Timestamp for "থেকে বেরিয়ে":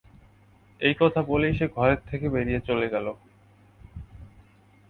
2.09-2.59